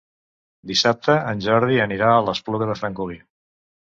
[0.69, 3.19] Dissabte en Jordi anirà a l'Espluga de Francolí.